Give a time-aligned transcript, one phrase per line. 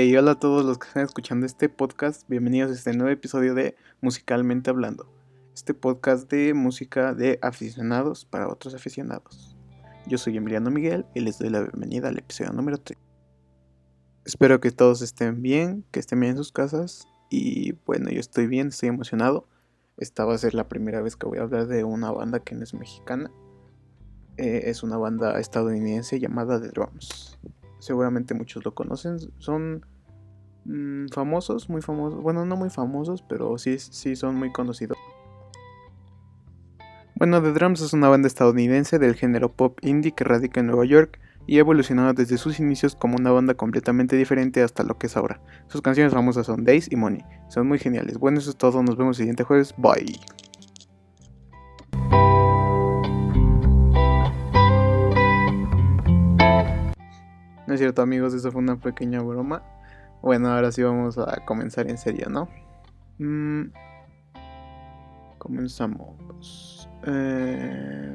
[0.00, 3.54] y hola a todos los que están escuchando este podcast, bienvenidos a este nuevo episodio
[3.54, 5.06] de Musicalmente Hablando,
[5.54, 9.54] este podcast de música de aficionados para otros aficionados.
[10.06, 12.98] Yo soy Emiliano Miguel y les doy la bienvenida al episodio número 3.
[14.24, 18.46] Espero que todos estén bien, que estén bien en sus casas y bueno, yo estoy
[18.46, 19.46] bien, estoy emocionado.
[19.98, 22.54] Esta va a ser la primera vez que voy a hablar de una banda que
[22.54, 23.30] no es mexicana.
[24.38, 27.38] Eh, es una banda estadounidense llamada The Drums
[27.82, 29.84] seguramente muchos lo conocen, son
[30.64, 34.96] mm, famosos, muy famosos, bueno, no muy famosos, pero sí, sí son muy conocidos.
[37.16, 40.84] Bueno, The Drums es una banda estadounidense del género pop indie que radica en Nueva
[40.84, 45.08] York y ha evolucionado desde sus inicios como una banda completamente diferente hasta lo que
[45.08, 45.40] es ahora.
[45.66, 48.18] Sus canciones famosas son Days y Money, son muy geniales.
[48.18, 50.20] Bueno, eso es todo, nos vemos el siguiente jueves, bye.
[57.72, 59.62] Es cierto amigos, eso fue una pequeña broma.
[60.20, 62.50] Bueno, ahora sí vamos a comenzar en serio, ¿no?
[63.18, 63.72] Mm,
[65.38, 66.86] comenzamos.
[67.06, 68.14] Eh...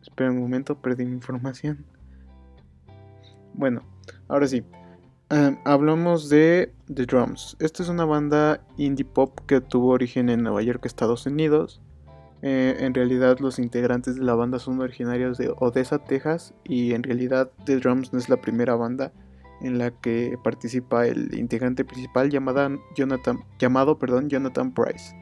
[0.00, 1.84] Espera un momento, perdí mi información.
[3.52, 3.82] Bueno,
[4.28, 4.64] ahora sí.
[5.30, 7.56] Eh, hablamos de The Drums.
[7.58, 11.82] Esta es una banda indie pop que tuvo origen en Nueva York, Estados Unidos.
[12.48, 17.02] Eh, en realidad los integrantes de la banda son originarios de Odessa, Texas y en
[17.02, 19.12] realidad The Drums no es la primera banda
[19.60, 22.78] en la que participa el integrante principal Jonathan,
[23.58, 25.12] llamado perdón, Jonathan Price,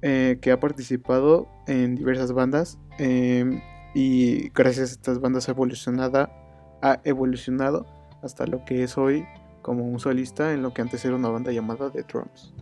[0.00, 3.60] eh, que ha participado en diversas bandas em,
[3.94, 7.84] y gracias a estas bandas ha evolucionado
[8.22, 9.26] hasta lo que es hoy
[9.60, 12.54] como un solista en lo que antes era una banda llamada The Drums.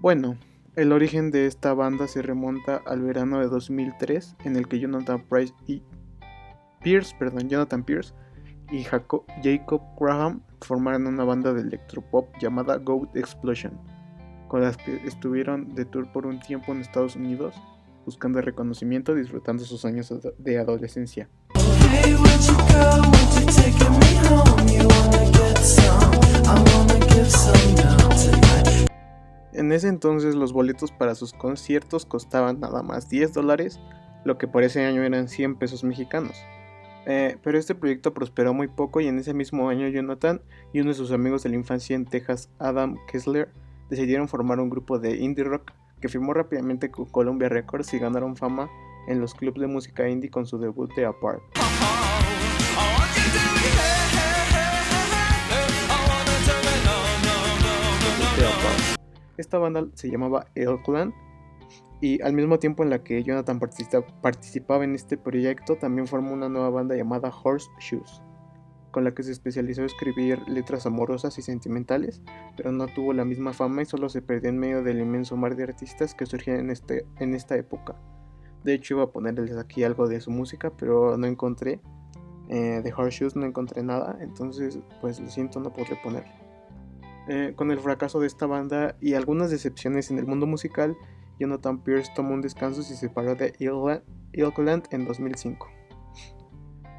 [0.00, 0.36] Bueno,
[0.76, 5.24] el origen de esta banda se remonta al verano de 2003, en el que Jonathan
[5.28, 5.82] Price y
[6.82, 8.12] Pierce, perdón, Jonathan Pierce
[8.70, 9.24] y Jacob,
[9.98, 13.78] Graham formaron una banda de electropop llamada Goat Explosion,
[14.48, 17.54] con las que estuvieron de tour por un tiempo en Estados Unidos,
[18.04, 21.28] buscando reconocimiento, disfrutando sus años de adolescencia.
[29.54, 33.78] En ese entonces los boletos para sus conciertos costaban nada más 10 dólares,
[34.24, 36.36] lo que por ese año eran 100 pesos mexicanos.
[37.06, 40.40] Eh, pero este proyecto prosperó muy poco y en ese mismo año Jonathan
[40.72, 43.48] y uno de sus amigos de la infancia en Texas, Adam Kessler,
[43.90, 48.36] decidieron formar un grupo de indie rock que firmó rápidamente con Columbia Records y ganaron
[48.36, 48.68] fama
[49.06, 51.42] en los clubs de música indie con su debut de Apart.
[59.44, 61.12] Esta banda se llamaba Elkland
[62.00, 66.48] y al mismo tiempo en la que Jonathan participaba en este proyecto, también formó una
[66.48, 68.22] nueva banda llamada Horse Shoes,
[68.90, 72.22] con la que se especializó en escribir letras amorosas y sentimentales,
[72.56, 75.56] pero no tuvo la misma fama y solo se perdió en medio del inmenso mar
[75.56, 77.96] de artistas que surgían en, este, en esta época.
[78.64, 81.82] De hecho, iba a ponerles aquí algo de su música, pero no encontré.
[82.48, 86.43] Eh, de Horseshoes no encontré nada, entonces, pues lo siento, no podré ponerlo.
[87.26, 90.96] Eh, con el fracaso de esta banda y algunas decepciones en el mundo musical,
[91.38, 95.68] Jonathan Pierce tomó un descanso y se separó de Ilkland en 2005.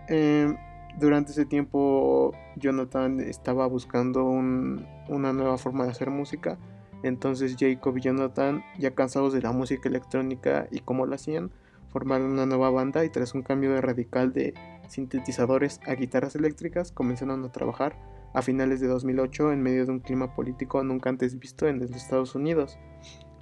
[0.07, 0.57] Em,
[0.99, 6.57] durante ese tiempo, Jonathan estaba buscando una nueva forma de hacer música.
[7.03, 11.51] Entonces, Jacob y Jonathan, ya cansados de la música electrónica y cómo la hacían,
[11.89, 14.53] formaron una nueva banda y tras un cambio radical de
[14.87, 17.95] sintetizadores a guitarras eléctricas, comenzaron a trabajar
[18.35, 21.91] a finales de 2008 en medio de un clima político nunca antes visto en los
[21.91, 22.78] Estados Unidos.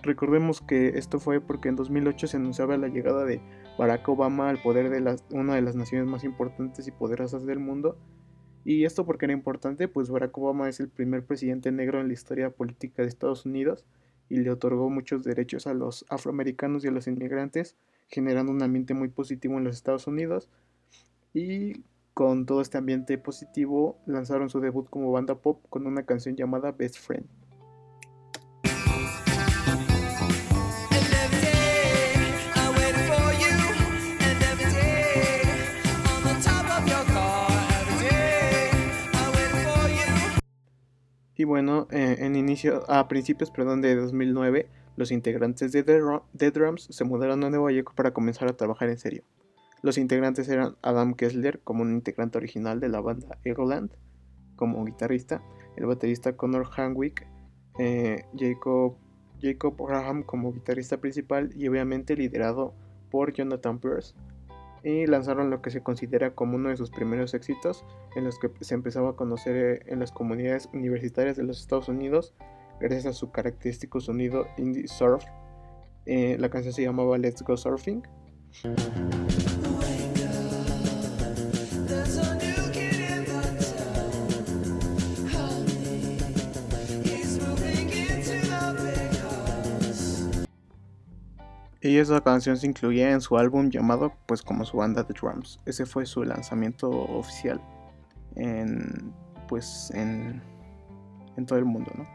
[0.03, 3.41] Recordemos que esto fue porque en 2008 se anunciaba la llegada de
[3.79, 7.97] Barack Obama al poder de una de las naciones más importantes y poderosas del mundo.
[8.65, 12.13] Y esto porque era importante, pues Barack Obama es el primer presidente negro en la
[12.13, 13.85] historia política de Estados Unidos
[14.29, 17.77] y le otorgó muchos derechos a los afroamericanos y a los inmigrantes,
[18.09, 20.49] generando un ambiente muy positivo en los Estados Unidos.
[21.33, 26.35] Y con todo este ambiente positivo, lanzaron su debut como banda pop con una canción
[26.35, 27.25] llamada Best Friend.
[41.35, 46.87] Y bueno, eh, en inicio, a principios perdón, de 2009, los integrantes de The Drums
[46.89, 49.23] se mudaron a Nueva York para comenzar a trabajar en serio.
[49.83, 53.91] Los integrantes eran Adam Kessler como un integrante original de la banda Egoland
[54.55, 55.43] como guitarrista,
[55.75, 57.27] el baterista Connor Hanwick,
[57.77, 58.95] eh, Jacob,
[59.41, 62.73] Graham como guitarrista principal y obviamente liderado
[63.11, 64.15] por Jonathan Pierce.
[64.85, 68.49] y lanzaron lo que se considera como uno de sus primeros éxitos en los que
[68.61, 72.33] se empezaba a conocer eh, en las comunidades universitarias de los Estados Unidos
[72.79, 75.25] gracias a su característico sonido indie surf.
[76.05, 78.03] Eh, la canción se llamaba Let's Go Surfing.
[91.83, 95.59] Y esa canción se incluía en su álbum llamado pues como su banda de drums.
[95.65, 97.59] Ese fue su lanzamiento oficial
[98.35, 99.13] en
[99.49, 100.41] pues en,
[101.35, 102.07] en todo el mundo, ¿no?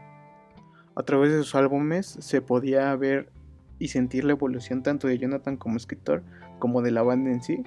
[0.95, 3.31] A través de sus álbumes se podía ver
[3.77, 6.23] y sentir la evolución tanto de Jonathan como escritor
[6.57, 7.63] como de la banda en sí.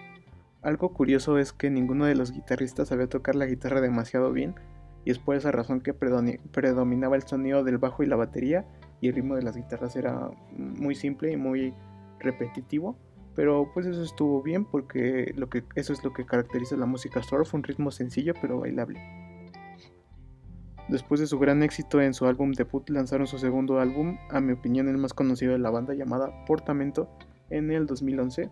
[0.61, 4.57] Algo curioso es que ninguno de los guitarristas sabía tocar la guitarra demasiado bien
[5.05, 8.67] y es por esa razón que predominaba el sonido del bajo y la batería
[9.01, 11.75] y el ritmo de las guitarras era muy simple y muy
[12.23, 12.97] repetitivo,
[13.35, 17.23] pero pues eso estuvo bien porque lo que, eso es lo que caracteriza la música
[17.23, 19.01] surf, un ritmo sencillo pero bailable.
[20.89, 24.53] Después de su gran éxito en su álbum debut, lanzaron su segundo álbum, a mi
[24.53, 27.09] opinión el más conocido de la banda llamada Portamento,
[27.51, 28.51] en el 2011,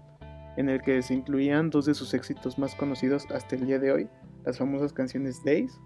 [0.56, 3.92] en el que se incluían dos de sus éxitos más conocidos hasta el día de
[3.92, 4.08] hoy,
[4.44, 5.78] las famosas canciones Days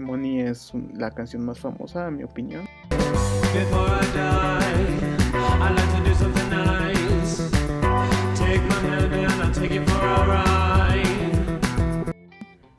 [0.00, 2.66] Money es la canción más famosa, a mi opinión.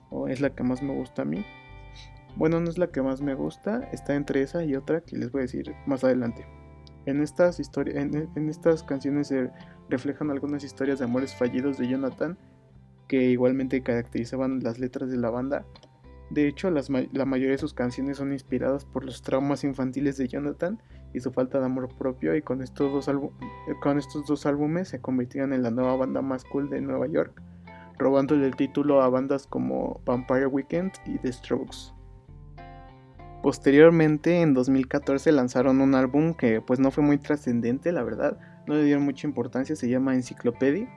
[0.10, 1.46] O es la que más me gusta a mí.
[2.36, 5.32] Bueno, no es la que más me gusta, está entre esa y otra que les
[5.32, 6.46] voy a decir más adelante.
[7.06, 9.52] En estas, historias, en estas canciones se
[9.90, 12.38] reflejan algunas historias de amores fallidos de Jonathan
[13.08, 15.66] que igualmente caracterizaban las letras de la banda
[16.31, 20.81] de hecho, la mayoría de sus canciones son inspiradas por los traumas infantiles de Jonathan
[21.13, 25.72] y su falta de amor propio y con estos dos, álbumes se convirtieron en la
[25.72, 27.42] nueva banda más cool de Nueva York,
[28.00, 31.94] robándole el título a bandas como Vampire Weekend y The Strokes.
[33.44, 38.75] Posteriormente, en 2014 lanzaron un álbum que pues no fue muy trascendente, la verdad, no
[38.75, 40.88] le dieron mucha importancia, se llama Encyclopedia.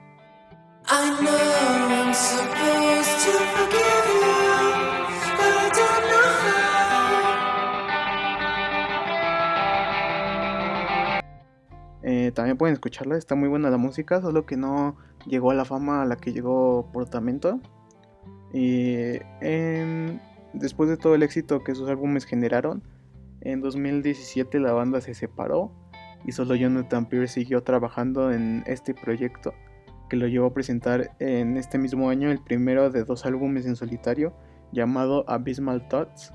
[12.07, 15.65] Eh, también pueden escucharla, está muy buena la música, solo que no llegó a la
[15.65, 17.59] fama a la que llegó Portamento.
[18.53, 19.19] Y
[20.53, 22.83] después de todo el éxito que sus álbumes generaron,
[23.41, 25.71] en 2017 la banda se separó
[26.25, 29.53] y solo Jonathan Pierce siguió trabajando en este proyecto
[30.09, 33.75] que lo llevó a presentar en este mismo año el primero de dos álbumes en
[33.75, 34.33] solitario
[34.71, 36.31] llamado Abysmal Thoughts.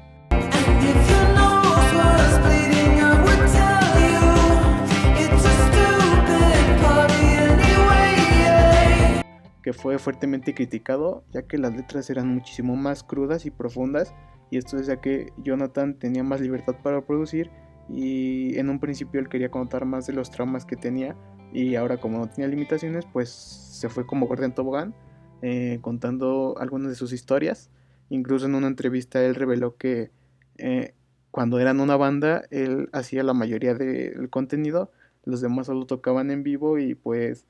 [9.82, 14.14] Fue fuertemente criticado ya que las letras eran muchísimo más crudas y profundas
[14.50, 17.50] y esto es ya que Jonathan tenía más libertad para producir
[17.88, 21.16] y en un principio él quería contar más de los traumas que tenía
[21.52, 24.94] y ahora como no tenía limitaciones pues se fue como Gordon Tobogán
[25.42, 27.70] eh, contando algunas de sus historias.
[28.10, 30.10] Incluso en una entrevista él reveló que
[30.58, 30.94] eh,
[31.30, 34.90] cuando eran una banda él hacía la mayoría del contenido
[35.24, 37.46] los demás solo tocaban en vivo y pues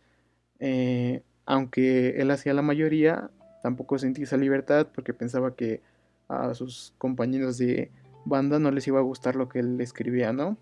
[0.59, 3.29] eh, aunque él hacía la mayoría,
[3.65, 5.83] tampoco sentía esa libertad porque pensaba que
[6.29, 7.91] a sus compañeros de
[8.25, 10.57] banda no les iba a gustar lo que él escribía, ¿no?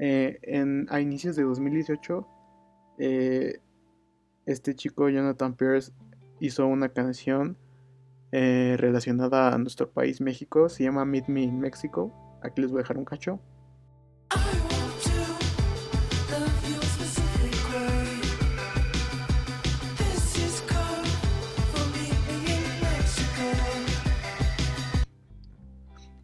[0.00, 2.26] Eh, en, a inicios de 2018,
[2.98, 3.60] eh,
[4.44, 5.92] este chico Jonathan Pierce
[6.40, 7.56] hizo una canción
[8.32, 12.12] eh, relacionada a nuestro país México, se llama Meet Me in Mexico.
[12.42, 13.38] Aquí les voy a dejar un cacho.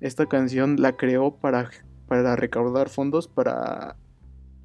[0.01, 1.71] Esta canción la creó para,
[2.07, 3.97] para recaudar fondos para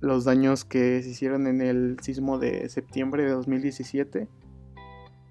[0.02, 4.28] los daños que se hicieron en el sismo de septiembre de 2017.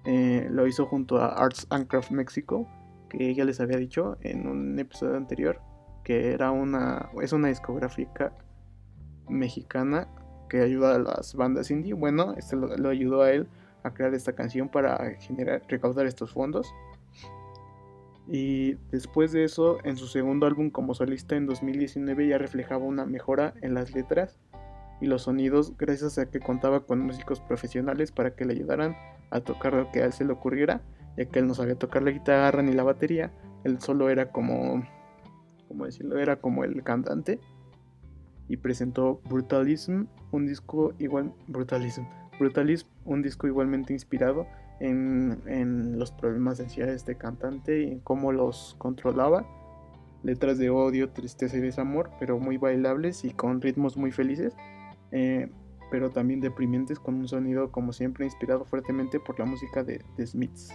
[0.05, 2.67] Eh, lo hizo junto a Arts and Craft Mexico,
[3.09, 5.61] que ya les había dicho en un episodio anterior,
[6.03, 8.33] que era una, es una discográfica
[9.29, 10.07] mexicana
[10.49, 11.93] que ayuda a las bandas indie.
[11.93, 13.47] Bueno, este lo, lo ayudó a él
[13.83, 16.73] a crear esta canción para generar, recaudar estos fondos.
[18.27, 23.05] Y después de eso, en su segundo álbum como solista en 2019 ya reflejaba una
[23.05, 24.37] mejora en las letras
[25.01, 28.95] y los sonidos gracias a que contaba con músicos profesionales para que le ayudaran
[29.31, 30.81] a tocar lo que a él se le ocurriera
[31.17, 33.31] ya que él no sabía tocar la guitarra ni la batería,
[33.63, 34.83] él solo era como,
[35.67, 36.17] ¿cómo decirlo?
[36.17, 37.39] Era como el cantante
[38.47, 42.03] y presentó Brutalism, un disco igual Brutalism,
[42.39, 44.47] Brutalism, un disco igualmente inspirado
[44.81, 49.45] en, en los problemas de ansiedad de este cantante y cómo los controlaba.
[50.23, 54.55] Letras de odio, tristeza y desamor, pero muy bailables y con ritmos muy felices.
[55.11, 55.49] Eh,
[55.91, 60.25] pero también deprimente con un sonido como siempre inspirado fuertemente por la música de The
[60.25, 60.69] Smiths.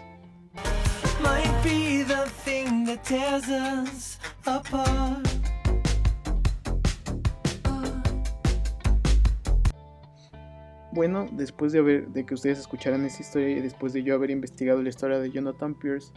[10.97, 14.31] Bueno, después de, haber, de que ustedes escucharan esta historia y después de yo haber
[14.31, 16.11] investigado la historia de Jonathan Pierce,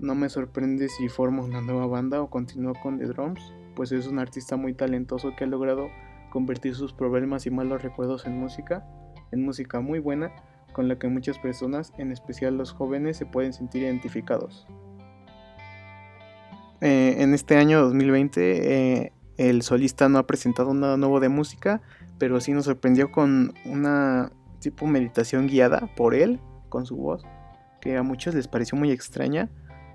[0.00, 3.40] no me sorprende si forma una nueva banda o continúa con The Drums,
[3.76, 5.88] pues es un artista muy talentoso que ha logrado
[6.30, 8.84] convertir sus problemas y malos recuerdos en música,
[9.30, 10.32] en música muy buena,
[10.72, 14.66] con la que muchas personas, en especial los jóvenes, se pueden sentir identificados.
[16.80, 21.82] Eh, en este año 2020, eh, el solista no ha presentado nada nuevo de música,
[22.18, 27.22] pero sí nos sorprendió con una tipo meditación guiada por él, con su voz,
[27.80, 29.48] que a muchos les pareció muy extraña,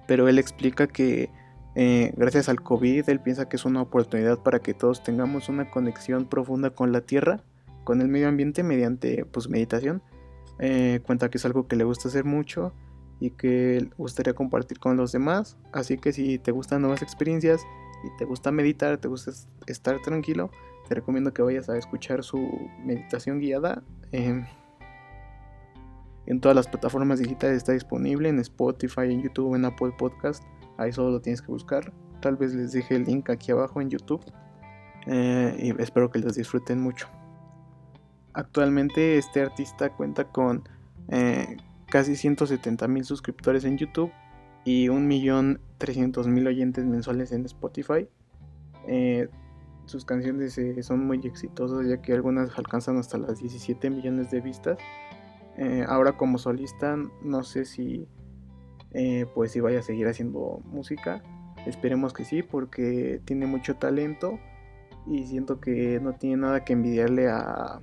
[0.08, 1.30] pero él explica que
[1.75, 5.72] eh, gracias al COVID, él piensa que es una oportunidad para que todos tengamos una
[5.72, 7.44] conexión profunda con la tierra,
[7.84, 10.01] con el medio ambiente mediante pues, meditación.
[10.60, 12.74] Eh, cuenta que es algo que le gusta hacer mucho
[13.20, 15.58] y que gustaría compartir con los demás.
[15.72, 17.65] Así que si te gustan nuevas experiencias
[18.03, 19.32] y te gusta meditar, te gusta
[19.65, 20.51] estar tranquilo,
[20.88, 23.84] te recomiendo que vayas a escuchar su meditación guiada.
[24.12, 24.46] Em,
[26.25, 30.44] en todas las plataformas digitales está disponible, en Spotify, en YouTube, en Apple Podcast.
[30.78, 31.94] Ahí solo lo tienes que buscar.
[32.22, 34.24] Tal vez les deje el link aquí abajo en YouTube.
[35.08, 37.08] Eh, y espero que los disfruten mucho.
[38.34, 40.68] Actualmente este artista cuenta con
[41.10, 44.12] eh, casi 170 mil suscriptores en YouTube
[44.66, 48.08] y 1.300.000 oyentes mensuales en Spotify.
[48.88, 49.30] Eh,
[49.86, 54.78] sus canciones son muy exitosas ya que algunas alcanzan hasta las 17 millones de vistas.
[55.88, 58.08] ahora como solista no sé si
[58.94, 61.24] eh, pues si vaya a seguir haciendo música.
[61.66, 64.40] Esperemos que sí, porque tiene mucho talento
[65.08, 67.82] y siento que no tiene nada que envidiarle a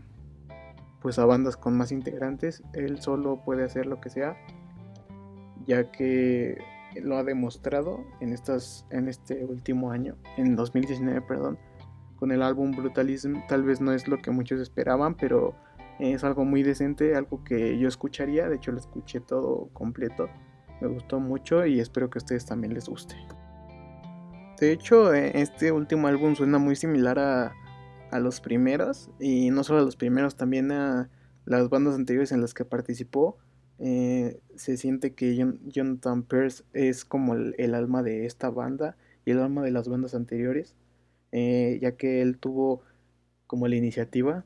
[1.02, 2.62] pues a bandas con más integrantes.
[2.74, 4.36] Él solo puede hacer lo que sea,
[5.66, 6.58] ya que
[7.02, 11.58] lo ha demostrado en estas en este último año, en 2019, perdón,
[12.20, 13.38] con el álbum Brutalism.
[13.48, 15.56] Tal vez no es lo que muchos esperaban, pero
[15.98, 20.30] es algo muy decente, algo que yo escucharía, de hecho lo escuché todo completo
[20.80, 23.14] me gustó mucho y espero que a ustedes también les guste.
[24.58, 27.54] De hecho, eh, este último álbum suena muy similar a,
[28.18, 31.08] los primeros y no solo a los primeros, también a
[31.44, 33.38] las bandas anteriores en las que participó.
[33.78, 39.38] Eh, se siente que Jonathan Pierce es como el, alma de esta banda y el
[39.38, 40.74] alma de las bandas anteriores,
[41.32, 42.82] eh, ya que él tuvo
[43.46, 44.44] como la iniciativa,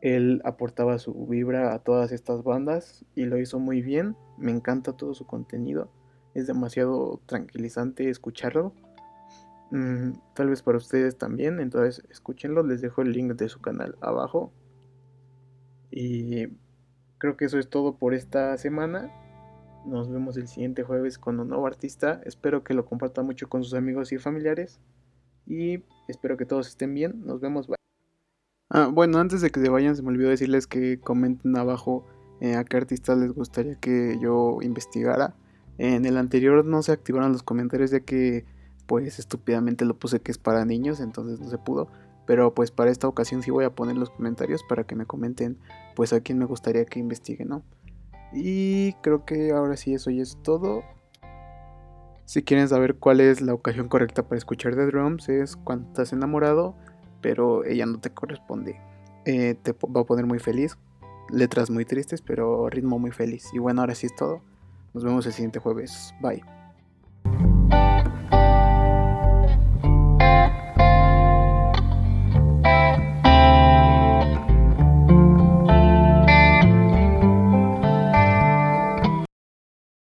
[0.00, 4.92] él aportaba su vibra a todas estas bandas y lo hizo muy bien me encanta
[4.92, 5.90] todo su contenido.
[6.34, 8.74] Es demasiado tranquilizante escucharlo.
[9.70, 11.60] Mm, tal vez para ustedes también.
[11.60, 12.62] Entonces escúchenlo.
[12.62, 14.52] Les dejo el link de su canal abajo.
[15.90, 16.48] Y
[17.18, 19.12] creo que eso es todo por esta semana.
[19.86, 22.20] Nos vemos el siguiente jueves con un nuevo artista.
[22.24, 24.80] Espero que lo comparta mucho con sus amigos y familiares.
[25.46, 27.22] Y espero que todos estén bien.
[27.24, 27.66] Nos vemos.
[27.66, 27.76] Bye.
[28.70, 32.06] Ah, bueno, antes de que se vayan, se me olvidó decirles que comenten abajo
[32.40, 35.36] eh, a qué artistas les gustaría que yo investigara.
[35.78, 38.44] En el anterior no se activaron los comentarios ya que
[38.86, 41.88] pues estúpidamente lo puse que es para niños, entonces no se pudo.
[42.26, 45.58] Pero pues para esta ocasión sí voy a poner los comentarios para que me comenten
[45.94, 47.62] pues a quién me gustaría que investigue, ¿no?
[48.32, 50.82] Y creo que ahora sí eso ya es todo.
[52.24, 56.12] Si quieren saber cuál es la ocasión correcta para escuchar The Drums es cuando estás
[56.12, 56.74] enamorado,
[57.20, 58.80] pero ella no te corresponde.
[59.26, 60.76] Eh, te va a poner muy feliz
[61.30, 63.50] letras muy tristes, pero ritmo muy feliz.
[63.52, 64.42] Y bueno, ahora sí es todo.
[64.92, 66.14] Nos vemos el siguiente jueves.
[66.20, 66.42] Bye.